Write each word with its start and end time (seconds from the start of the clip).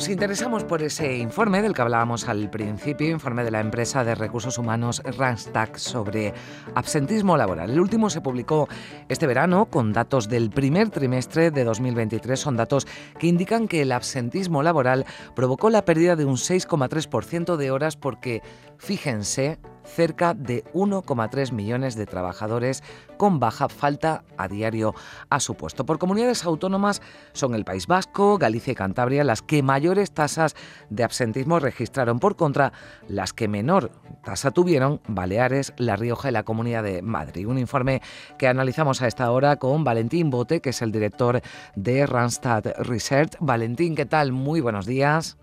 Nos 0.00 0.08
interesamos 0.08 0.64
por 0.64 0.82
ese 0.82 1.18
informe 1.18 1.60
del 1.60 1.74
que 1.74 1.82
hablábamos 1.82 2.26
al 2.26 2.48
principio, 2.48 3.10
informe 3.10 3.44
de 3.44 3.50
la 3.50 3.60
empresa 3.60 4.02
de 4.02 4.14
recursos 4.14 4.56
humanos 4.56 5.02
Randstad 5.04 5.76
sobre 5.76 6.32
absentismo 6.74 7.36
laboral. 7.36 7.68
El 7.68 7.80
último 7.80 8.08
se 8.08 8.22
publicó 8.22 8.66
este 9.10 9.26
verano 9.26 9.66
con 9.66 9.92
datos 9.92 10.30
del 10.30 10.48
primer 10.48 10.88
trimestre 10.88 11.50
de 11.50 11.64
2023. 11.64 12.40
Son 12.40 12.56
datos 12.56 12.86
que 13.18 13.26
indican 13.26 13.68
que 13.68 13.82
el 13.82 13.92
absentismo 13.92 14.62
laboral 14.62 15.04
provocó 15.36 15.68
la 15.68 15.84
pérdida 15.84 16.16
de 16.16 16.24
un 16.24 16.36
6,3% 16.36 17.56
de 17.56 17.70
horas 17.70 17.98
porque, 17.98 18.40
fíjense, 18.80 19.58
cerca 19.84 20.34
de 20.34 20.64
1,3 20.72 21.52
millones 21.52 21.96
de 21.96 22.06
trabajadores 22.06 22.82
con 23.16 23.38
baja 23.38 23.68
falta 23.68 24.24
a 24.38 24.48
diario 24.48 24.94
a 25.28 25.40
su 25.40 25.54
puesto. 25.54 25.84
Por 25.84 25.98
comunidades 25.98 26.44
autónomas 26.44 27.02
son 27.32 27.54
el 27.54 27.64
País 27.64 27.86
Vasco, 27.86 28.38
Galicia 28.38 28.72
y 28.72 28.76
Cantabria 28.76 29.24
las 29.24 29.42
que 29.42 29.62
mayores 29.62 30.12
tasas 30.12 30.54
de 30.88 31.04
absentismo 31.04 31.58
registraron. 31.58 32.18
Por 32.18 32.36
contra, 32.36 32.72
las 33.08 33.32
que 33.32 33.48
menor 33.48 33.90
tasa 34.24 34.50
tuvieron 34.50 35.00
Baleares, 35.06 35.74
La 35.76 35.96
Rioja 35.96 36.30
y 36.30 36.32
la 36.32 36.44
Comunidad 36.44 36.82
de 36.82 37.02
Madrid. 37.02 37.46
Un 37.46 37.58
informe 37.58 38.00
que 38.38 38.48
analizamos 38.48 39.02
a 39.02 39.06
esta 39.06 39.30
hora 39.30 39.56
con 39.56 39.84
Valentín 39.84 40.30
Bote, 40.30 40.60
que 40.60 40.70
es 40.70 40.80
el 40.80 40.92
director 40.92 41.42
de 41.76 42.06
Randstad 42.06 42.64
Research. 42.78 43.36
Valentín, 43.40 43.94
¿qué 43.94 44.06
tal? 44.06 44.32
Muy 44.32 44.60
buenos 44.60 44.86
días. 44.86 45.36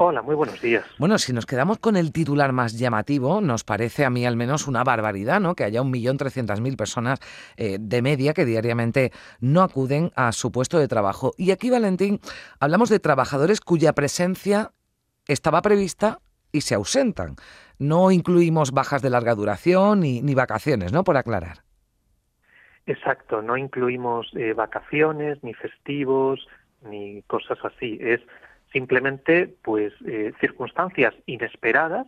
Hola, 0.00 0.22
muy 0.22 0.36
buenos 0.36 0.60
días. 0.62 0.86
Bueno, 0.96 1.18
si 1.18 1.32
nos 1.32 1.44
quedamos 1.44 1.80
con 1.80 1.96
el 1.96 2.12
titular 2.12 2.52
más 2.52 2.78
llamativo, 2.78 3.40
nos 3.40 3.64
parece 3.64 4.04
a 4.04 4.10
mí 4.10 4.24
al 4.24 4.36
menos 4.36 4.68
una 4.68 4.84
barbaridad, 4.84 5.40
¿no? 5.40 5.56
Que 5.56 5.64
haya 5.64 5.82
un 5.82 5.90
millón 5.90 6.16
trescientas 6.18 6.60
mil 6.60 6.76
personas 6.76 7.18
eh, 7.56 7.78
de 7.80 8.00
media 8.00 8.32
que 8.32 8.44
diariamente 8.44 9.10
no 9.40 9.60
acuden 9.60 10.12
a 10.14 10.30
su 10.30 10.52
puesto 10.52 10.78
de 10.78 10.86
trabajo. 10.86 11.32
Y 11.36 11.50
aquí, 11.50 11.68
Valentín, 11.68 12.20
hablamos 12.60 12.90
de 12.90 13.00
trabajadores 13.00 13.60
cuya 13.60 13.92
presencia 13.92 14.70
estaba 15.26 15.62
prevista 15.62 16.20
y 16.52 16.60
se 16.60 16.76
ausentan. 16.76 17.34
No 17.80 18.12
incluimos 18.12 18.70
bajas 18.70 19.02
de 19.02 19.10
larga 19.10 19.34
duración 19.34 19.98
ni, 19.98 20.22
ni 20.22 20.32
vacaciones, 20.32 20.92
¿no? 20.92 21.02
Por 21.02 21.16
aclarar. 21.16 21.64
Exacto, 22.86 23.42
no 23.42 23.56
incluimos 23.56 24.30
eh, 24.36 24.52
vacaciones, 24.52 25.42
ni 25.42 25.54
festivos, 25.54 26.46
ni 26.82 27.22
cosas 27.22 27.58
así. 27.64 27.98
Es 28.00 28.20
simplemente 28.72 29.54
pues 29.62 29.92
eh, 30.06 30.32
circunstancias 30.40 31.14
inesperadas 31.26 32.06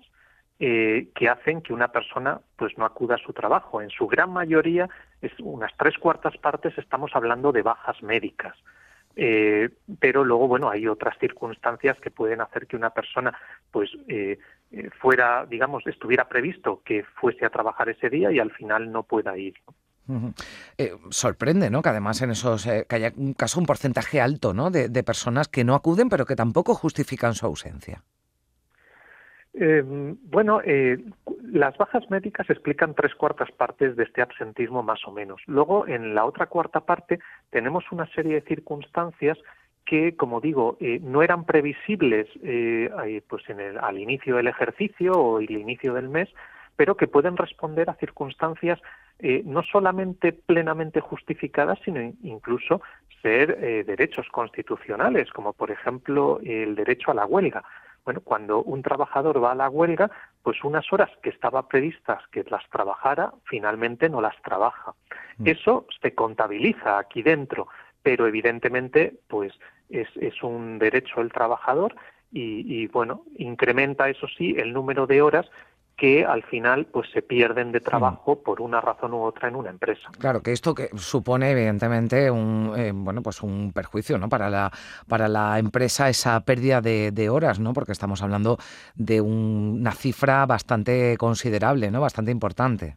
eh, 0.59 1.09
que 1.15 1.29
hacen 1.29 1.63
que 1.63 1.73
una 1.73 1.89
persona 1.89 2.41
pues 2.57 2.77
no 2.77 2.85
acuda 2.85 3.15
a 3.15 3.25
su 3.25 3.33
trabajo. 3.33 3.81
En 3.81 3.91
su 3.91 4.07
gran 4.07 4.31
mayoría, 4.33 4.89
es 5.23 5.33
unas 5.41 5.73
tres 5.77 5.97
cuartas 5.99 6.37
partes, 6.37 6.77
estamos 6.77 7.13
hablando 7.15 7.53
de 7.53 7.63
bajas 7.63 8.03
médicas. 8.03 8.57
Eh, 9.17 9.71
pero 9.99 10.25
luego, 10.25 10.49
bueno, 10.49 10.71
hay 10.71 10.87
otras 10.87 11.19
circunstancias 11.19 11.99
que 12.01 12.11
pueden 12.11 12.41
hacer 12.41 12.67
que 12.67 12.77
una 12.77 12.91
persona, 12.91 13.37
pues, 13.71 13.91
fuera, 15.01 15.47
digamos, 15.47 15.85
estuviera 15.87 16.29
previsto 16.29 16.83
que 16.85 17.03
fuese 17.03 17.45
a 17.45 17.51
trabajar 17.51 17.89
ese 17.89 18.09
día 18.09 18.31
y 18.31 18.39
al 18.39 18.53
final 18.53 18.93
no 18.93 19.03
pueda 19.03 19.37
ir. 19.37 19.55
Eh, 20.79 20.93
sorprende, 21.11 21.71
¿no? 21.71 21.83
Que 21.83 21.91
además 21.91 22.23
en 22.23 22.31
esos 22.31 22.67
eh, 22.67 22.87
que 22.89 22.97
haya 22.97 23.13
un 23.17 23.35
caso 23.35 23.61
un 23.61 23.67
porcentaje 23.67 24.21
alto, 24.21 24.55
¿no? 24.55 24.71
De, 24.71 24.89
personas 25.03 25.49
que 25.49 25.65
no 25.65 25.75
acuden, 25.75 26.09
pero 26.09 26.27
que 26.27 26.37
tampoco 26.37 26.75
justifican 26.75 27.35
su 27.35 27.47
ausencia. 27.47 28.03
Eh, 29.55 29.83
bueno, 29.85 30.61
las 31.43 31.77
bajas 31.77 32.09
médicas 32.11 32.49
explican 32.49 32.95
tres 32.95 33.15
cuartas 33.15 33.51
partes 33.51 33.97
de 33.97 34.05
este 34.05 34.23
absentismo 34.23 34.83
más 34.83 35.01
o 35.07 35.11
menos. 35.11 35.41
Luego, 35.47 35.89
en 35.89 36.15
la 36.15 36.25
otra 36.25 36.47
cuarta 36.47 36.81
parte, 36.81 37.19
tenemos 37.51 37.85
una 37.91 38.07
serie 38.15 38.35
de 38.35 38.43
circunstancias 38.43 39.39
que, 39.85 40.15
como 40.17 40.41
digo, 40.41 40.77
no 41.01 41.23
eran 41.23 41.45
previsibles 41.45 42.29
pues 43.27 43.49
en 43.49 43.61
el, 43.61 43.79
al 43.79 43.99
inicio 43.99 44.37
del 44.37 44.47
ejercicio 44.47 45.13
o 45.13 45.41
el 45.41 45.51
inicio 45.51 45.95
del 45.95 46.09
mes, 46.09 46.29
pero 46.77 46.97
que 46.97 47.09
pueden 47.09 47.37
responder 47.37 47.91
a 47.91 47.95
circunstancias 47.95 48.81
eh, 49.19 49.43
no 49.45 49.63
solamente 49.63 50.33
plenamente 50.33 51.01
justificadas, 51.01 51.79
sino 51.85 52.01
incluso 52.23 52.81
ser 53.21 53.59
eh, 53.61 53.85
derechos 53.85 54.27
constitucionales, 54.31 55.31
como 55.31 55.53
por 55.53 55.71
ejemplo 55.71 56.41
el 56.43 56.75
derecho 56.75 57.11
a 57.11 57.15
la 57.15 57.27
huelga. 57.27 57.63
Bueno, 58.05 58.23
cuando 58.23 58.63
un 58.63 58.83
trabajador 58.83 59.43
va 59.43 59.53
a 59.53 59.55
la 59.55 59.69
huelga, 59.69 60.11
pues 60.43 60.65
unas 60.65 60.91
horas 60.91 61.11
que 61.23 61.29
estaba 61.29 61.69
previstas 61.69 62.27
que 62.33 62.45
las 62.49 62.67
trabajara, 62.71 63.33
finalmente 63.45 64.09
no 64.09 64.23
las 64.23 64.41
trabaja. 64.43 64.95
Mm. 65.37 65.49
Eso 65.49 65.87
se 66.01 66.15
contabiliza 66.15 66.99
aquí 66.99 67.23
dentro, 67.23 67.69
pero 68.03 68.27
evidentemente, 68.27 69.21
pues 69.29 69.53
es, 69.91 70.09
es 70.17 70.43
un 70.43 70.79
derecho 70.79 71.21
el 71.21 71.31
trabajador 71.31 71.95
y, 72.33 72.65
y, 72.83 72.87
bueno, 72.87 73.25
incrementa, 73.37 74.09
eso 74.09 74.29
sí, 74.29 74.55
el 74.57 74.73
número 74.73 75.07
de 75.07 75.21
horas 75.21 75.51
que 76.01 76.25
al 76.25 76.43
final 76.45 76.87
pues 76.87 77.11
se 77.13 77.21
pierden 77.21 77.73
de 77.73 77.81
trabajo 77.81 78.37
mm. 78.37 78.43
por 78.43 78.63
una 78.63 78.81
razón 78.81 79.13
u 79.13 79.23
otra 79.23 79.49
en 79.49 79.55
una 79.55 79.69
empresa. 79.69 80.09
Claro, 80.19 80.43
que 80.43 80.53
esto 80.53 80.75
que 80.75 80.89
supone 80.97 81.51
evidentemente 81.51 82.31
un 82.31 82.73
eh, 82.75 82.91
bueno 82.95 83.23
pues 83.23 83.43
un 83.43 83.71
perjuicio 83.75 84.17
¿no? 84.17 84.31
para 84.31 84.49
la 84.49 84.73
para 85.07 85.29
la 85.29 85.59
empresa 85.59 86.09
esa 86.09 86.41
pérdida 86.41 86.81
de, 86.81 87.13
de 87.13 87.29
horas, 87.29 87.61
¿no? 87.61 87.75
Porque 87.75 87.93
estamos 87.93 88.23
hablando 88.23 88.57
de 88.95 89.21
una 89.21 89.93
cifra 89.93 90.47
bastante 90.47 91.17
considerable, 91.19 91.91
¿no? 91.91 92.01
Bastante 92.01 92.31
importante. 92.31 92.97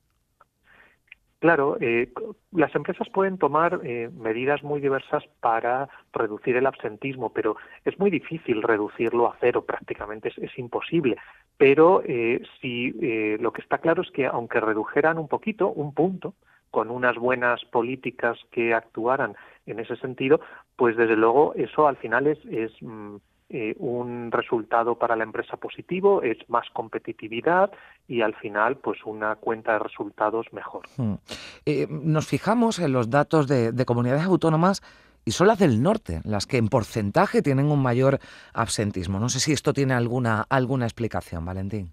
Claro, 1.43 1.75
eh, 1.81 2.07
las 2.53 2.73
empresas 2.73 3.09
pueden 3.09 3.37
tomar 3.37 3.81
eh, 3.83 4.09
medidas 4.17 4.63
muy 4.63 4.79
diversas 4.79 5.25
para 5.41 5.89
reducir 6.13 6.55
el 6.55 6.65
absentismo, 6.65 7.33
pero 7.33 7.57
es 7.83 7.99
muy 7.99 8.09
difícil 8.09 8.61
reducirlo 8.63 9.27
a 9.27 9.35
cero, 9.41 9.65
prácticamente 9.65 10.31
es, 10.37 10.57
imposible. 10.57 11.17
Pero 11.57 12.01
eh, 12.05 12.41
si 12.61 12.91
lo 13.39 13.51
que 13.51 13.61
está 13.61 13.79
claro 13.79 14.03
es 14.03 14.11
que 14.11 14.25
aunque 14.25 14.61
redujeran 14.61 15.17
un 15.17 15.27
poquito, 15.27 15.67
un 15.67 15.93
punto, 15.93 16.33
con 16.71 16.89
unas 16.89 17.17
buenas 17.17 17.65
políticas 17.65 18.39
que 18.49 18.73
actuaran 18.73 19.35
en 19.65 19.81
ese 19.81 19.97
sentido, 19.97 20.39
pues 20.77 20.95
desde 20.95 21.17
luego 21.17 21.55
eso 21.55 21.89
al 21.89 21.97
final 21.97 22.27
es, 22.27 22.39
es 22.45 22.71
mm, 22.81 23.17
eh, 23.53 23.75
un 23.77 24.31
resultado 24.31 24.95
para 24.95 25.15
la 25.15 25.23
empresa 25.23 25.57
positivo, 25.57 26.21
es 26.23 26.37
más 26.49 26.67
competitividad 26.73 27.71
y 28.07 28.21
al 28.21 28.33
final 28.33 28.77
pues 28.77 29.05
una 29.05 29.35
cuenta 29.35 29.73
de 29.73 29.79
resultados 29.79 30.51
mejor. 30.51 30.81
Hmm. 30.97 31.13
Eh, 31.65 31.87
nos 31.89 32.27
fijamos 32.27 32.79
en 32.79 32.91
los 32.91 33.09
datos 33.09 33.47
de, 33.47 33.71
de 33.71 33.85
comunidades 33.85 34.23
autónomas 34.23 34.81
y 35.25 35.31
son 35.31 35.47
las 35.47 35.59
del 35.59 35.81
norte, 35.81 36.21
las 36.25 36.47
que 36.47 36.57
en 36.57 36.67
porcentaje 36.67 37.41
tienen 37.41 37.67
un 37.67 37.81
mayor 37.81 38.19
absentismo. 38.53 39.19
No 39.19 39.29
sé 39.29 39.39
si 39.39 39.53
esto 39.53 39.71
tiene 39.71 39.93
alguna, 39.93 40.45
alguna 40.49 40.85
explicación, 40.85 41.45
Valentín. 41.45 41.91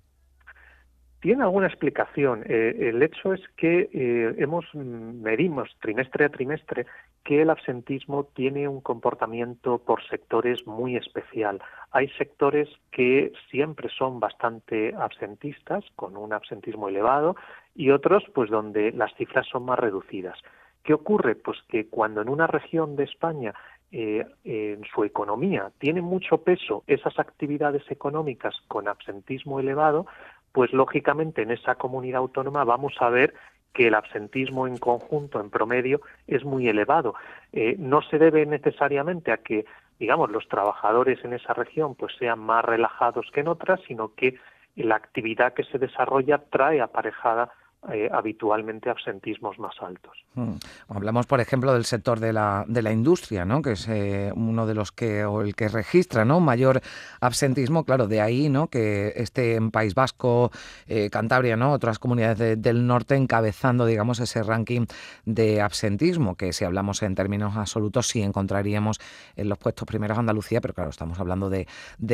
Tiene 1.21 1.43
alguna 1.43 1.67
explicación. 1.67 2.43
Eh, 2.47 2.89
el 2.89 3.03
hecho 3.03 3.35
es 3.35 3.43
que 3.57 3.91
eh, 3.93 4.35
hemos 4.39 4.65
mm, 4.73 5.21
medimos 5.21 5.69
trimestre 5.81 6.25
a 6.25 6.31
trimestre 6.31 6.87
que 7.25 7.43
el 7.43 7.51
absentismo 7.51 8.25
tiene 8.25 8.67
un 8.69 8.81
comportamiento 8.81 9.79
por 9.79 10.03
sectores 10.09 10.67
muy 10.67 10.97
especial. 10.97 11.61
Hay 11.91 12.09
sectores 12.11 12.69
que 12.91 13.33
siempre 13.51 13.89
son 13.91 14.21
bastante 14.21 14.95
absentistas, 14.95 15.85
con 15.97 16.17
un 16.17 16.33
absentismo 16.33 16.89
elevado, 16.89 17.37
y 17.75 17.91
otros, 17.91 18.25
pues, 18.35 18.51
donde 18.51 18.93
las 18.93 19.15
cifras 19.15 19.47
son 19.47 19.65
más 19.65 19.79
reducidas. 19.79 20.39
¿Qué 20.83 20.95
ocurre? 20.95 21.35
Pues 21.35 21.59
que 21.69 21.89
cuando 21.89 22.23
en 22.23 22.29
una 22.29 22.47
región 22.47 22.97
de 22.97 23.05
España 23.05 23.55
eh, 23.93 24.25
en 24.45 24.85
su 24.85 25.05
economía 25.05 25.73
tiene 25.79 26.01
mucho 26.01 26.39
peso 26.39 26.85
esas 26.87 27.19
actividades 27.19 27.83
económicas 27.91 28.55
con 28.69 28.89
absentismo 28.89 29.61
elevado, 29.61 30.07
pues 30.53 30.73
lógicamente 30.73 31.43
en 31.43 31.51
esa 31.51 31.75
comunidad 31.75 32.21
autónoma 32.21 32.65
vamos 32.65 32.95
a 33.01 33.09
ver 33.11 33.35
que 33.73 33.89
el 33.89 33.95
absentismo 33.95 34.67
en 34.67 34.79
conjunto, 34.79 35.41
en 35.41 35.51
promedio, 35.51 36.01
es 36.27 36.45
muy 36.45 36.69
elevado. 36.69 37.15
Eh, 37.53 37.77
no 37.79 38.03
se 38.03 38.19
debe 38.19 38.47
necesariamente 38.47 39.33
a 39.33 39.39
que, 39.39 39.65
digamos, 39.99 40.31
los 40.31 40.49
trabajadores 40.49 41.25
en 41.25 41.33
esa 41.33 41.55
región 41.55 41.95
pues 41.95 42.15
sean 42.19 42.39
más 42.39 42.65
relajados 42.65 43.27
que 43.33 43.41
en 43.41 43.49
otras, 43.49 43.81
sino 43.87 44.15
que 44.15 44.39
la 44.77 44.97
actividad 44.97 45.55
que 45.55 45.65
se 45.65 45.79
desarrolla 45.79 46.39
trae 46.51 46.81
aparejada 46.81 47.51
eh, 47.89 48.11
habitualmente 48.13 48.91
absentismos 48.91 49.59
más 49.59 49.75
altos. 49.81 50.13
Hmm. 50.35 50.57
Hablamos, 50.91 51.25
por 51.25 51.41
ejemplo, 51.41 51.73
del 51.73 51.87
sector 51.87 52.21
de 52.21 52.35
la, 52.35 52.67
de 52.69 52.83
la 52.83 52.93
industria, 52.93 53.47
¿no? 53.47 53.63
que 53.63 53.73
es 53.73 53.89
eh, 53.89 54.31
uno 54.37 54.67
de 54.67 54.75
los 54.75 54.93
que, 54.93 55.25
o 55.25 55.41
el 55.41 55.55
que 55.57 55.67
registra 55.69 56.27
¿no? 56.27 56.41
mayor 56.41 56.83
absentismo, 57.23 57.85
claro, 57.85 58.07
de 58.07 58.21
ahí 58.21 58.51
¿no? 58.51 58.67
que 58.69 59.15
esté 59.17 59.55
en 59.55 59.71
País 59.71 59.95
Vasco, 59.95 60.51
eh, 60.89 61.09
Cantabria, 61.09 61.57
¿no? 61.57 61.73
otras 61.73 61.99
comunidades 61.99 62.61
del 62.61 62.87
norte 62.87 63.15
encabezando, 63.15 63.87
digamos, 63.87 64.21
ese 64.21 64.43
ranking 64.43 64.85
de 65.25 65.63
absentismo, 65.63 66.35
que 66.35 66.53
si 66.53 66.67
hablamos 66.67 67.03
en 67.03 67.15
términos 67.15 67.57
absolutos 67.57 68.09
sí 68.09 68.21
encontraríamos 68.21 69.01
en 69.37 69.49
los 69.49 69.57
puestos 69.57 69.87
primeros 69.87 70.19
Andalucía, 70.19 70.61
pero 70.61 70.75
claro, 70.75 70.91
estamos 70.91 71.19
hablando 71.19 71.49
de, 71.49 71.67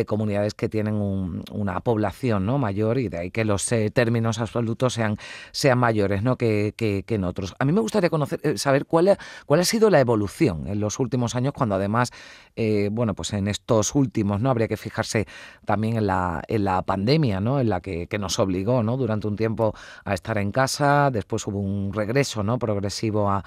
comunidades 0.06 0.54
que 0.54 0.68
tienen 0.68 0.94
una 0.94 1.80
población 1.80 2.46
¿no? 2.46 2.56
mayor 2.58 2.98
y 2.98 3.08
de 3.08 3.18
ahí 3.18 3.30
que 3.32 3.44
los 3.44 3.66
términos 3.92 4.38
absolutos 4.38 4.94
sean 4.94 5.16
sean 5.56 5.78
mayores 5.78 6.22
¿no? 6.22 6.36
que, 6.36 6.74
en 7.08 7.24
otros. 7.24 7.54
A 7.58 7.64
mí 7.64 7.72
me 7.72 7.80
gustaría 7.80 8.10
conocer, 8.10 8.40
eh, 8.42 8.58
saber 8.58 8.84
cuál 8.84 9.08
ha, 9.08 9.18
cuál 9.46 9.60
ha 9.60 9.64
sido 9.64 9.88
la 9.88 10.00
evolución 10.00 10.66
en 10.66 10.80
los 10.80 10.98
últimos 10.98 11.34
años, 11.34 11.54
cuando 11.54 11.76
además, 11.76 12.12
eh, 12.56 12.90
bueno, 12.92 13.14
pues 13.14 13.32
en 13.32 13.48
estos 13.48 13.94
últimos, 13.94 14.42
¿no? 14.42 14.50
Habría 14.50 14.68
que 14.68 14.76
fijarse 14.76 15.26
también 15.64 15.96
en 15.96 16.08
la, 16.08 16.42
en 16.46 16.64
la 16.64 16.82
pandemia, 16.82 17.40
¿no? 17.40 17.58
En 17.58 17.70
la 17.70 17.80
que, 17.80 18.06
nos 18.18 18.38
obligó, 18.38 18.82
¿no? 18.82 18.98
Durante 18.98 19.28
un 19.28 19.36
tiempo 19.36 19.74
a 20.04 20.12
estar 20.12 20.36
en 20.36 20.52
casa, 20.52 21.10
después 21.10 21.46
hubo 21.46 21.58
un 21.58 21.92
regreso, 21.92 22.42
¿no? 22.42 22.58
Progresivo 22.58 23.30
a, 23.30 23.42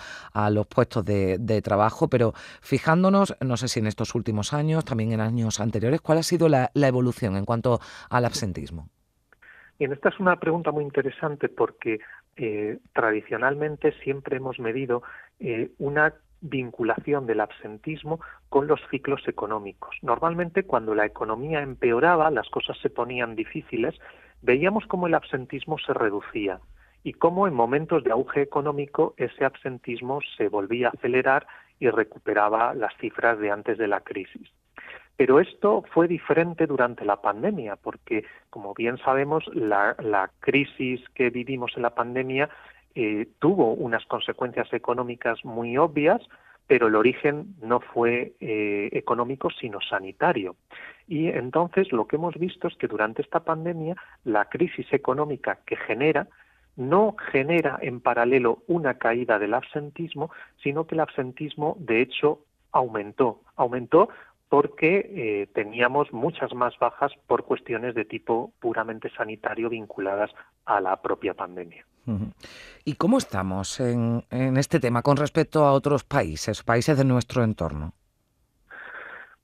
los 0.50 0.66
puestos 0.66 1.06
de, 1.06 1.62
trabajo, 1.64 2.08
pero 2.08 2.34
fijándonos, 2.62 3.36
no 3.42 3.56
sé 3.58 3.68
si 3.68 3.80
en 3.80 3.88
estos 3.88 4.16
últimos 4.16 4.54
años, 4.54 4.84
también 4.84 5.12
en 5.12 5.22
años 5.22 5.60
anteriores, 5.60 6.02
¿cuál 6.02 6.20
ha 6.20 6.24
sido 6.24 6.50
la 6.50 6.70
evolución 6.74 7.36
en 7.36 7.46
cuanto 7.46 7.80
al 8.10 8.26
absentismo? 8.26 8.90
Bien, 9.80 9.94
esta 9.94 10.10
es 10.10 10.20
una 10.20 10.36
pregunta 10.36 10.74
muy 10.74 10.84
interesante 10.84 11.48
porque 11.48 12.00
eh, 12.36 12.80
tradicionalmente 12.92 13.94
siempre 14.04 14.36
hemos 14.36 14.60
medido 14.60 15.04
eh, 15.40 15.72
una 15.78 16.14
vinculación 16.42 17.26
del 17.26 17.40
absentismo 17.40 18.20
con 18.50 18.68
los 18.68 18.82
ciclos 18.92 19.26
económicos. 19.26 19.96
Normalmente 20.02 20.64
cuando 20.64 20.96
la 20.96 21.06
economía 21.06 21.62
empeoraba, 21.62 22.30
las 22.30 22.50
cosas 22.50 22.78
se 22.80 22.90
ponían 22.90 23.38
difíciles, 23.38 23.96
veíamos 24.42 24.86
cómo 24.86 25.08
el 25.08 25.14
absentismo 25.14 25.78
se 25.80 25.94
reducía 25.94 26.60
y 27.02 27.14
cómo 27.14 27.48
en 27.48 27.54
momentos 27.54 28.04
de 28.04 28.12
auge 28.12 28.42
económico 28.42 29.14
ese 29.16 29.46
absentismo 29.46 30.20
se 30.36 30.50
volvía 30.50 30.88
a 30.88 30.92
acelerar 30.92 31.48
y 31.80 31.90
recuperaba 31.90 32.74
las 32.74 32.94
cifras 32.98 33.40
de 33.40 33.50
antes 33.50 33.78
de 33.78 33.88
la 33.88 34.02
crisis. 34.02 34.50
Pero 35.20 35.42
esto 35.42 35.84
fue 35.92 36.08
diferente 36.08 36.66
durante 36.66 37.04
la 37.04 37.22
pandemia, 37.22 37.76
porque, 37.76 38.24
como 38.50 38.74
bien 38.74 38.98
sabemos, 39.00 39.44
la, 39.54 40.32
crisis 40.40 41.02
que 41.14 41.30
vivimos 41.30 41.74
en 41.76 41.82
la 41.82 41.94
pandemia 41.94 42.50
eh, 42.96 43.28
tuvo 43.40 43.74
unas 43.74 44.06
consecuencias 44.06 44.72
económicas 44.72 45.44
muy 45.44 45.78
obvias, 45.78 46.22
pero 46.68 46.88
el 46.88 46.96
origen 46.96 47.54
no 47.62 47.82
fue 47.82 48.32
eh, 48.40 48.88
económico, 48.94 49.50
sino 49.50 49.82
sanitario. 49.82 50.56
Y 51.06 51.28
entonces 51.28 51.92
lo 51.92 52.08
que 52.08 52.16
hemos 52.16 52.36
visto 52.36 52.70
es 52.70 52.78
que 52.78 52.88
durante 52.88 53.22
esta 53.22 53.42
pandemia 53.42 53.98
la 54.24 54.46
crisis 54.46 54.88
económica 54.94 55.60
que 55.66 55.76
genera 55.76 56.30
no 56.78 57.18
genera 57.34 57.78
en 57.82 58.00
paralelo 58.00 58.60
una 58.68 58.94
caída 58.94 59.38
del 59.38 59.54
absentismo, 59.54 60.32
sino 60.64 60.88
que 60.88 60.96
el 60.96 61.02
absentismo, 61.02 61.76
de 61.78 62.04
hecho, 62.04 62.40
aumentó. 62.72 63.42
Aumentó 63.56 64.10
porque 64.50 65.06
eh, 65.08 65.48
teníamos 65.54 66.12
muchas 66.12 66.54
más 66.54 66.74
bajas 66.80 67.12
por 67.28 67.46
cuestiones 67.46 67.94
de 67.94 68.04
tipo 68.04 68.52
puramente 68.60 69.10
sanitario 69.16 69.70
vinculadas 69.70 70.32
a 70.66 70.82
la 70.82 71.00
propia 71.02 71.36
pandemia. 71.36 71.86
¿Y 72.84 72.96
cómo 72.96 73.20
estamos 73.20 73.80
en, 73.80 74.24
este 74.32 74.80
tema 74.80 75.04
con 75.04 75.16
respecto 75.18 75.66
a 75.66 75.74
otros 75.74 76.04
países, 76.04 76.64
países 76.64 76.98
de 76.98 77.06
nuestro 77.06 77.44
entorno? 77.44 77.94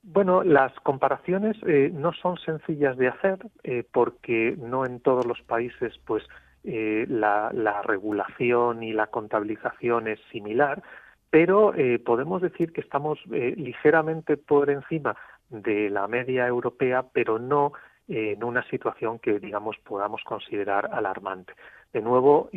Bueno, 0.02 0.42
las 0.42 0.72
comparaciones 0.80 1.56
eh, 1.64 1.90
no 1.94 2.12
son 2.12 2.38
sencillas 2.38 2.96
de 2.96 3.06
hacer 3.06 3.38
eh, 3.62 3.84
porque 3.92 4.56
no 4.58 4.84
en 4.84 4.98
todos 4.98 5.24
los 5.24 5.40
países 5.42 5.94
pues 6.04 6.24
la, 6.64 7.52
la 7.54 7.80
regulación 7.82 8.82
y 8.82 8.92
la 8.92 9.06
contabilización 9.06 10.08
es 10.08 10.18
similar 10.32 10.82
pero 11.30 11.74
eh, 11.74 11.98
podemos 11.98 12.42
decir 12.42 12.72
que 12.72 12.80
estamos 12.80 13.18
eh, 13.32 13.54
ligeramente 13.56 14.36
por 14.36 14.70
encima 14.70 15.16
de 15.50 15.90
la 15.90 16.06
media 16.08 16.46
europea, 16.46 17.04
pero 17.12 17.38
no 17.38 17.72
eh, 18.08 18.34
en 18.36 18.44
una 18.44 18.62
situación 18.68 19.18
que, 19.18 19.38
digamos, 19.40 19.76
podamos 19.78 20.22
considerar 20.24 20.90
alarmante. 20.92 21.52
De 21.92 22.02
nuevo, 22.02 22.50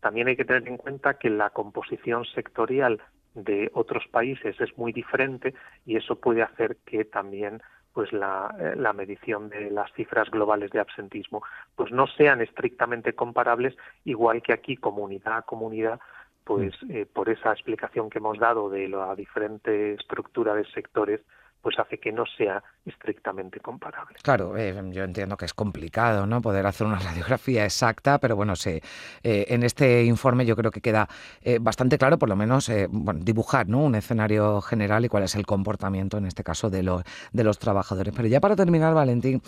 también 0.00 0.28
hay 0.28 0.36
que 0.36 0.44
tener 0.44 0.68
en 0.68 0.76
cuenta 0.76 1.14
que 1.14 1.28
la 1.28 1.50
composición 1.50 2.24
sectorial 2.26 3.00
de 3.34 3.70
otros 3.74 4.06
países 4.08 4.60
es 4.60 4.78
muy 4.78 4.92
diferente 4.92 5.52
y 5.84 5.96
eso 5.96 6.16
puede 6.16 6.42
hacer 6.42 6.76
que 6.84 7.04
también 7.04 7.60
pues 7.92 8.12
la, 8.12 8.54
la, 8.76 8.92
medición 8.92 9.48
de 9.48 9.70
las 9.70 9.92
cifras 9.94 10.30
globales 10.30 10.70
de 10.70 10.80
absentismo 10.80 11.42
pues 11.74 11.90
no 11.90 12.06
sean 12.06 12.40
estrictamente 12.40 13.14
comparables 13.14 13.76
igual 14.04 14.42
que 14.42 14.52
aquí 14.52 14.76
comunidad 14.76 15.38
a 15.38 15.42
comunidad 15.42 15.98
pues 16.44 16.74
mm. 16.82 16.90
eh, 16.90 17.06
por 17.06 17.28
esa 17.28 17.52
explicación 17.52 18.10
que 18.10 18.18
hemos 18.18 18.38
dado 18.38 18.68
de 18.68 18.88
la 18.88 19.14
diferente 19.14 19.94
estructura 19.94 20.54
de 20.54 20.64
sectores, 20.66 21.20
pues 21.62 21.78
hace 21.78 21.98
que 21.98 22.12
no 22.12 22.26
sea 22.26 22.62
estrictamente 22.86 23.60
comparable. 23.60 24.16
Claro, 24.22 24.56
eh, 24.56 24.74
yo 24.90 25.04
entiendo 25.04 25.36
que 25.36 25.46
es 25.46 25.54
complicado 25.54 26.26
no 26.26 26.42
poder 26.42 26.66
hacer 26.66 26.86
una 26.86 26.98
radiografía 27.00 27.64
exacta, 27.64 28.18
pero 28.18 28.36
bueno, 28.36 28.56
se, 28.56 28.82
eh, 29.22 29.46
en 29.48 29.62
este 29.62 30.04
informe 30.04 30.44
yo 30.44 30.56
creo 30.56 30.70
que 30.70 30.80
queda 30.80 31.08
eh, 31.42 31.58
bastante 31.60 31.98
claro, 31.98 32.18
por 32.18 32.28
lo 32.28 32.36
menos, 32.36 32.70
bueno, 32.90 33.20
dibujar 33.22 33.68
¿no? 33.68 33.78
un 33.80 33.94
escenario 33.94 34.60
general 34.60 35.04
y 35.04 35.08
cuál 35.08 35.22
es 35.22 35.34
el 35.34 35.46
comportamiento, 35.46 36.18
en 36.18 36.26
este 36.26 36.44
caso, 36.44 36.70
de, 36.70 36.82
los 36.82 37.02
de 37.32 37.44
los 37.44 37.58
trabajadores. 37.58 38.12
Pero 38.14 38.28
ya 38.28 38.40
para 38.40 38.56
terminar, 38.56 38.94
Valentín, 38.94 39.42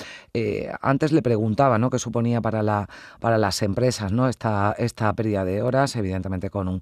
antes 0.80 1.12
le 1.12 1.22
preguntaba 1.22 1.78
¿no? 1.78 1.90
qué 1.90 1.98
suponía 1.98 2.40
para, 2.40 2.62
la, 2.62 2.88
para 3.20 3.38
las 3.38 3.62
empresas 3.62 4.12
¿no? 4.12 4.28
esta, 4.28 4.74
esta 4.78 5.12
pérdida 5.12 5.44
de 5.44 5.62
horas, 5.62 5.96
evidentemente 5.96 6.50
con 6.50 6.68
un 6.68 6.80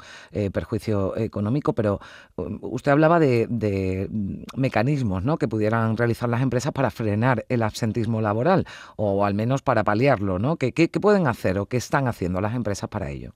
perjuicio 0.53 1.17
económico, 1.17 1.73
pero 1.73 2.01
um, 2.37 2.59
usted 2.63 2.93
hablaba 2.93 3.19
de, 3.19 3.47
de 3.49 4.09
mecanismos 4.57 5.25
¿no? 5.25 5.37
que 5.37 5.49
pudieran 5.49 5.97
realizar 5.97 6.29
las 6.29 6.44
empresas 6.45 6.73
para 6.73 6.91
frenar 6.91 7.45
el 7.49 7.63
absentismo 7.63 8.21
laboral 8.21 8.65
o 8.97 9.25
al 9.25 9.35
menos 9.35 9.63
para 9.63 9.83
paliarlo. 9.83 10.39
¿no? 10.39 10.57
¿Qué, 10.57 10.73
pueden 11.03 11.27
hacer 11.27 11.59
o 11.59 11.67
qué 11.67 11.77
están 11.77 12.07
haciendo 12.07 12.41
las 12.41 12.55
empresas 12.55 12.89
para 12.89 13.11
ello? 13.11 13.33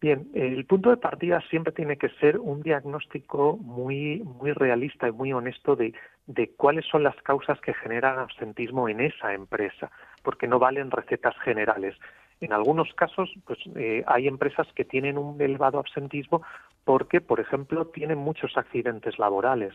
Bien, 0.00 0.28
el 0.34 0.64
punto 0.66 0.90
de 0.90 0.98
partida 0.98 1.42
siempre 1.48 1.72
tiene 1.72 1.96
que 1.96 2.10
ser 2.20 2.38
un 2.38 2.62
diagnóstico 2.62 3.56
muy, 3.56 4.22
muy 4.22 4.52
realista 4.52 5.08
y 5.08 5.12
muy 5.12 5.32
honesto 5.32 5.76
de, 5.76 5.94
de 6.26 6.50
cuáles 6.56 6.84
son 6.86 7.02
las 7.02 7.16
causas 7.22 7.60
que 7.60 7.74
generan 7.74 8.18
absentismo 8.18 8.88
en 8.88 9.00
esa 9.00 9.32
empresa, 9.32 9.90
porque 10.22 10.46
no 10.46 10.58
valen 10.58 10.90
recetas 10.90 11.34
generales. 11.42 11.96
En 12.40 12.52
algunos 12.52 12.92
casos, 12.94 13.32
pues 13.46 13.58
eh, 13.76 14.04
hay 14.06 14.28
empresas 14.28 14.66
que 14.74 14.84
tienen 14.84 15.16
un 15.16 15.40
elevado 15.40 15.78
absentismo 15.78 16.42
porque, 16.84 17.20
por 17.20 17.40
ejemplo, 17.40 17.86
tienen 17.86 18.18
muchos 18.18 18.56
accidentes 18.56 19.18
laborales. 19.18 19.72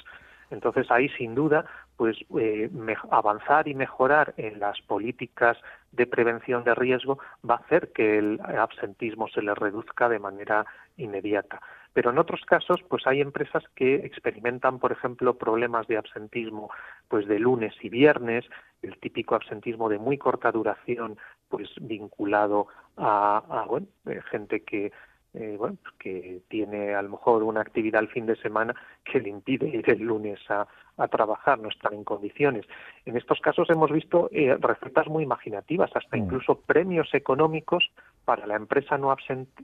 Entonces 0.52 0.90
ahí 0.92 1.10
sin 1.10 1.36
duda, 1.36 1.66
pues 2.00 2.16
eh, 2.40 2.70
avanzar 3.12 3.68
y 3.68 3.74
mejorar 3.74 4.34
en 4.38 4.58
las 4.62 4.80
políticas 4.84 5.58
de 5.92 6.08
prevención 6.08 6.64
de 6.64 6.74
riesgo 6.74 7.20
va 7.48 7.56
a 7.56 7.58
hacer 7.58 7.92
que 7.92 8.18
el 8.18 8.40
absentismo 8.40 9.28
se 9.28 9.42
le 9.42 9.54
reduzca 9.54 10.08
de 10.08 10.18
manera 10.18 10.66
inmediata. 10.96 11.60
Pero 11.92 12.12
en 12.12 12.18
otros 12.18 12.40
casos, 12.46 12.80
pues 12.88 13.06
hay 13.06 13.20
empresas 13.20 13.66
que 13.76 13.96
experimentan, 13.96 14.80
por 14.80 14.94
ejemplo, 14.94 15.38
problemas 15.38 15.88
de 15.88 15.98
absentismo, 15.98 16.72
pues 17.10 17.28
de 17.28 17.38
lunes 17.38 17.74
y 17.82 17.90
viernes, 17.90 18.46
el 18.82 18.98
típico 18.98 19.36
absentismo 19.36 19.90
de 19.90 20.00
muy 20.00 20.18
corta 20.18 20.54
duración, 20.54 21.18
pues 21.50 21.68
vinculado 21.82 22.68
a, 22.96 23.66
bueno, 23.68 23.88
gente 24.32 24.64
que 24.64 24.94
eh, 25.34 25.58
bueno, 25.60 25.78
que 26.00 26.42
tiene 26.48 26.96
a 26.96 27.04
lo 27.04 27.10
mejor 27.10 27.44
una 27.44 27.62
actividad 27.62 28.00
al 28.00 28.08
fin 28.08 28.26
de 28.26 28.36
semana 28.38 28.74
que 29.04 29.20
le 29.20 29.30
impide 29.30 29.68
ir 29.68 29.88
el 29.88 30.00
lunes 30.00 30.40
a, 30.50 30.66
a 31.00 31.08
trabajar, 31.08 31.60
no 31.60 31.70
estar 31.70 31.94
en 31.94 32.04
condiciones. 32.04 32.66
En 33.06 33.18
estos 33.18 33.40
casos 33.40 33.70
hemos 33.70 33.92
visto 33.92 34.30
eh, 34.32 34.58
recetas 34.60 35.08
muy 35.08 35.24
imaginativas, 35.24 35.92
hasta 35.96 36.18
mm. 36.18 36.20
incluso 36.20 36.60
premios 36.62 37.14
económicos 37.14 37.92
para 38.26 38.46
la 38.46 38.56
empresa 38.56 38.98
no 38.98 39.16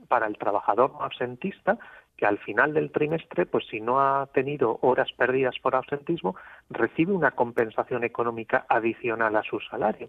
para 0.08 0.26
el 0.26 0.38
trabajador 0.38 0.92
no 0.92 1.02
absentista, 1.02 1.78
que 2.16 2.26
al 2.26 2.38
final 2.38 2.72
del 2.74 2.90
trimestre, 2.90 3.46
pues 3.46 3.66
si 3.70 3.80
no 3.80 4.00
ha 4.00 4.26
tenido 4.32 4.78
horas 4.80 5.12
perdidas 5.16 5.54
por 5.60 5.76
absentismo, 5.76 6.34
recibe 6.70 7.12
una 7.12 7.32
compensación 7.32 8.04
económica 8.04 8.64
adicional 8.68 9.36
a 9.36 9.42
su 9.42 9.60
salario. 9.60 10.08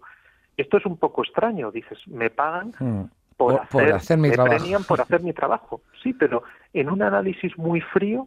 Esto 0.56 0.78
es 0.78 0.86
un 0.86 0.96
poco 0.96 1.22
extraño, 1.22 1.70
dices, 1.70 1.98
me 2.08 2.30
pagan 2.30 2.72
mm 2.80 3.04
por, 3.38 3.54
hacer, 3.54 4.18
mi 4.18 4.30
trabajo. 4.30 4.84
por 4.88 5.00
hacer 5.00 5.22
mi 5.22 5.32
trabajo. 5.32 5.80
Sí, 6.02 6.12
pero 6.12 6.42
en 6.74 6.90
un 6.90 7.02
análisis 7.02 7.56
muy 7.56 7.80
frío, 7.80 8.26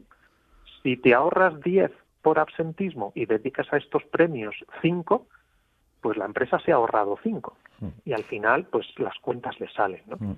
si 0.82 0.96
te 0.98 1.14
ahorras 1.14 1.62
10 1.62 1.92
por 2.22 2.40
absentismo 2.40 3.12
y 3.16 3.26
dedicas 3.26 3.68
a 3.72 3.78
estos 3.78 4.04
premios 4.06 4.56
5, 4.82 5.28
pues 6.02 6.18
la 6.18 6.26
empresa 6.26 6.60
se 6.60 6.72
ha 6.72 6.76
ahorrado 6.76 7.18
cinco 7.22 7.58
Mm. 7.82 7.88
y 8.06 8.14
al 8.14 8.24
final 8.24 8.66
pues 8.72 8.86
las 8.98 9.18
cuentas 9.22 9.60
le 9.60 9.68
salen. 9.74 10.02
¿no? 10.08 10.16
Mm. 10.20 10.38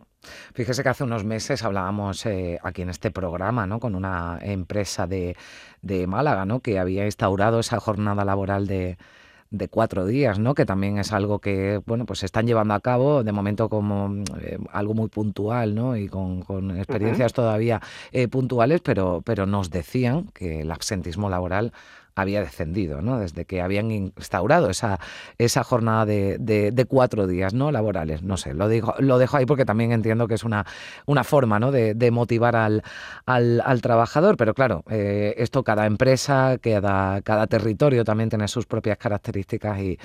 Fíjese 0.53 0.81
que 0.81 0.89
hace 0.89 1.03
unos 1.03 1.23
meses 1.25 1.63
hablábamos 1.63 2.25
eh, 2.25 2.57
aquí 2.63 2.81
en 2.81 2.89
este 2.89 3.11
programa 3.11 3.67
¿no? 3.67 3.79
con 3.79 3.95
una 3.95 4.39
empresa 4.41 5.05
de, 5.07 5.35
de 5.81 6.07
Málaga 6.07 6.45
¿no? 6.45 6.61
que 6.61 6.79
había 6.79 7.05
instaurado 7.05 7.59
esa 7.59 7.79
jornada 7.79 8.23
laboral 8.23 8.65
de, 8.65 8.97
de 9.53 9.69
cuatro 9.69 10.07
días, 10.07 10.39
¿no? 10.39 10.55
Que 10.55 10.65
también 10.65 10.97
es 10.97 11.13
algo 11.13 11.37
que, 11.37 11.79
bueno, 11.85 12.07
pues 12.07 12.19
se 12.19 12.25
están 12.25 12.47
llevando 12.47 12.73
a 12.73 12.79
cabo 12.79 13.23
de 13.23 13.31
momento 13.31 13.69
como 13.69 14.23
eh, 14.41 14.57
algo 14.71 14.95
muy 14.95 15.09
puntual, 15.09 15.75
¿no? 15.75 15.95
Y 15.95 16.07
con, 16.07 16.41
con 16.41 16.75
experiencias 16.75 17.33
todavía 17.33 17.79
eh, 18.11 18.27
puntuales, 18.27 18.81
pero, 18.81 19.21
pero 19.23 19.45
nos 19.45 19.69
decían 19.69 20.25
que 20.33 20.61
el 20.61 20.71
absentismo 20.71 21.29
laboral 21.29 21.71
había 22.15 22.41
descendido, 22.41 23.01
¿no? 23.01 23.19
Desde 23.19 23.45
que 23.45 23.61
habían 23.61 23.91
instaurado 23.91 24.69
esa, 24.69 24.99
esa 25.37 25.63
jornada 25.63 26.05
de, 26.05 26.37
de, 26.39 26.85
cuatro 26.85 27.27
días, 27.27 27.53
¿no? 27.53 27.71
Laborales. 27.71 28.23
No 28.23 28.37
sé, 28.37 28.53
lo, 28.53 28.67
digo, 28.67 28.93
lo 28.99 29.17
dejo 29.17 29.37
ahí 29.37 29.45
porque 29.45 29.65
también 29.65 29.91
entiendo 29.91 30.27
que 30.27 30.35
es 30.35 30.43
una, 30.43 30.65
una 31.05 31.23
forma, 31.23 31.59
¿no? 31.59 31.71
De, 31.71 31.93
de 31.93 32.11
motivar 32.11 32.55
al, 32.55 32.83
al, 33.25 33.61
al, 33.65 33.81
trabajador, 33.81 34.37
pero 34.37 34.53
claro, 34.53 34.83
eh, 34.89 35.33
esto 35.37 35.63
cada 35.63 35.85
empresa, 35.85 36.57
cada, 36.61 37.21
cada 37.21 37.47
territorio 37.47 38.03
también 38.03 38.29
tiene 38.29 38.47
sus 38.47 38.65
propias 38.65 38.97
características 38.97 39.79
y, 39.79 39.99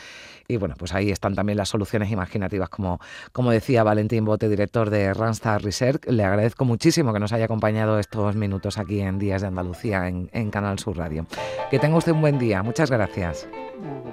y, 0.47 0.57
bueno, 0.57 0.75
pues 0.79 0.95
ahí 0.95 1.11
están 1.11 1.35
también 1.35 1.59
las 1.59 1.69
soluciones 1.69 2.11
imaginativas, 2.11 2.69
como, 2.69 3.01
como 3.33 3.51
decía 3.51 3.83
Valentín 3.83 4.25
Bote, 4.25 4.49
director 4.49 4.91
de 4.91 5.13
Randstad 5.13 5.61
Research. 5.61 6.07
Le 6.07 6.25
agradezco 6.25 6.65
muchísimo 6.65 7.13
que 7.13 7.19
nos 7.19 7.33
haya 7.33 7.45
acompañado 7.45 7.99
estos 7.99 8.35
minutos 8.35 8.79
aquí 8.79 9.01
en 9.01 9.19
Días 9.19 9.43
de 9.43 9.49
Andalucía 9.49 10.09
en, 10.09 10.51
Canal 10.51 10.79
Sur 10.79 10.97
Radio. 10.97 11.27
Que 11.71 11.79
tenga 11.79 11.98
usted 11.99 12.13
un 12.13 12.21
buen 12.21 12.39
día. 12.39 12.63
Muchas 12.63 12.91
gracias. 12.91 13.49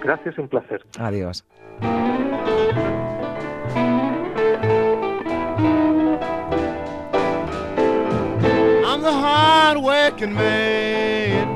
Gracias, 0.01 0.37
un 0.37 0.47
placer. 0.47 0.85
Adiós. 0.99 1.43
I'm 8.83 9.01
the 9.01 9.11
hard 9.11 9.77
working 9.77 10.33
man. 10.33 11.47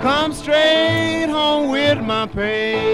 Come 0.00 0.32
straight 0.32 1.28
home 1.28 1.70
with 1.70 2.00
my 2.00 2.26
pain. 2.26 2.93